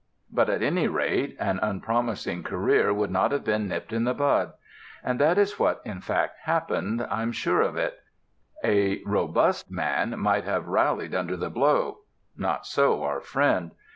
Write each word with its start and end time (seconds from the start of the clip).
But 0.31 0.49
at 0.49 0.63
any 0.63 0.87
rate 0.87 1.37
an 1.39 1.59
unpromising 1.61 2.41
career 2.41 2.91
would 2.91 3.11
not 3.11 3.31
have 3.31 3.43
been 3.43 3.67
nipped 3.67 3.93
in 3.93 4.03
the 4.03 4.15
bud. 4.15 4.51
And 5.03 5.19
that 5.19 5.37
is 5.37 5.59
what 5.59 5.79
in 5.85 6.01
fact 6.01 6.39
happened, 6.45 7.05
I'm 7.07 7.31
sure 7.31 7.61
of 7.61 7.77
it. 7.77 7.99
A 8.63 9.03
robust 9.05 9.69
man 9.69 10.17
might 10.17 10.45
have 10.45 10.67
rallied 10.69 11.13
under 11.13 11.37
the 11.37 11.51
blow. 11.51 11.99
Not 12.35 12.65
so 12.65 13.03
our 13.03 13.21
friend. 13.21 13.73